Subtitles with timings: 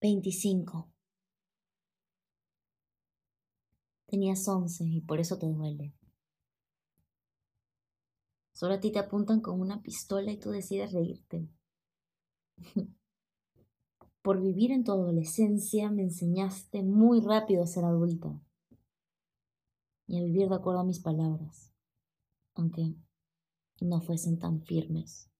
[0.00, 0.88] 25.
[4.06, 5.92] Tenías 11 y por eso te duele.
[8.52, 11.48] Solo a ti te apuntan con una pistola y tú decides reírte.
[14.22, 18.40] Por vivir en tu adolescencia me enseñaste muy rápido a ser adulta
[20.06, 21.72] y a vivir de acuerdo a mis palabras,
[22.54, 22.94] aunque
[23.80, 25.30] no fuesen tan firmes.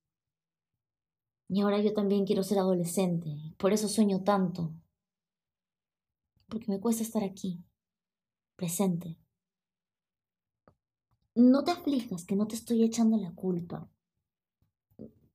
[1.48, 4.74] Y ahora yo también quiero ser adolescente, por eso sueño tanto,
[6.48, 7.64] porque me cuesta estar aquí,
[8.56, 9.18] presente.
[11.34, 13.88] No te aflijas que no te estoy echando la culpa.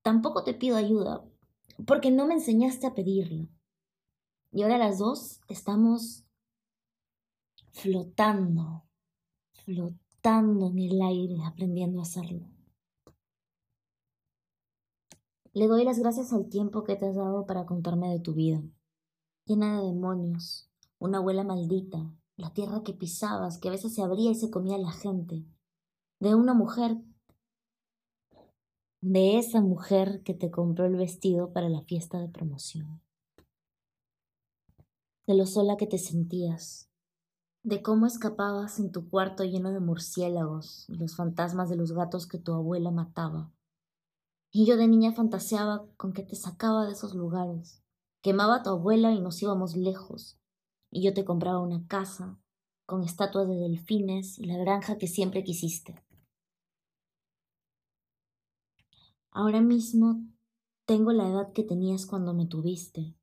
[0.03, 1.23] Tampoco te pido ayuda,
[1.87, 3.47] porque no me enseñaste a pedirla.
[4.51, 6.25] Y ahora las dos estamos
[7.71, 8.83] flotando,
[9.65, 12.47] flotando en el aire, aprendiendo a hacerlo.
[15.55, 18.63] Le doy las gracias al tiempo que te has dado para contarme de tu vida,
[19.45, 24.31] llena de demonios, una abuela maldita, la tierra que pisabas, que a veces se abría
[24.31, 25.45] y se comía a la gente,
[26.19, 26.97] de una mujer,
[29.01, 33.03] de esa mujer que te compró el vestido para la fiesta de promoción,
[35.27, 36.89] de lo sola que te sentías,
[37.61, 42.25] de cómo escapabas en tu cuarto lleno de murciélagos y los fantasmas de los gatos
[42.25, 43.51] que tu abuela mataba
[44.55, 47.83] y yo de niña fantaseaba con que te sacaba de esos lugares.
[48.21, 50.37] Quemaba a tu abuela y nos íbamos lejos.
[50.91, 52.39] Y yo te compraba una casa
[52.85, 56.05] con estatuas de delfines y la granja que siempre quisiste.
[59.31, 60.21] Ahora mismo
[60.85, 63.15] tengo la edad que tenías cuando me tuviste.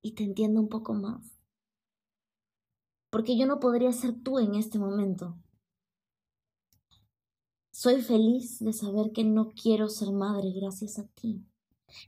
[0.00, 1.40] Y te entiendo un poco más.
[3.10, 5.36] Porque yo no podría ser tú en este momento.
[7.82, 11.44] Soy feliz de saber que no quiero ser madre gracias a ti.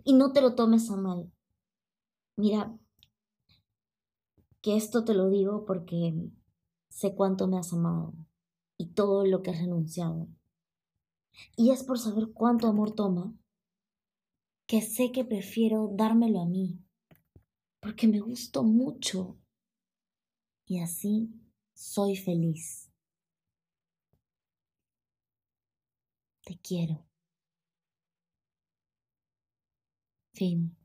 [0.05, 1.33] Y no te lo tomes a mal.
[2.37, 2.79] Mira,
[4.61, 6.31] que esto te lo digo porque
[6.91, 8.15] sé cuánto me has amado
[8.77, 10.29] y todo lo que has renunciado.
[11.57, 13.35] Y es por saber cuánto amor toma
[14.69, 16.79] que sé que prefiero dármelo a mí,
[17.81, 19.39] porque me gustó mucho
[20.67, 21.35] y así
[21.73, 22.94] soy feliz.
[26.45, 27.05] Te quiero.
[30.35, 30.77] Fin.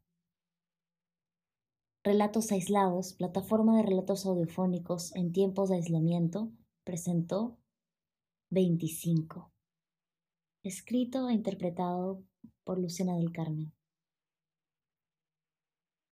[2.04, 6.52] Relatos aislados, plataforma de relatos audiofónicos en tiempos de aislamiento,
[6.86, 7.58] presentó
[8.52, 9.52] 25.
[10.64, 12.24] Escrito e interpretado
[12.64, 13.74] por Luciana del Carmen.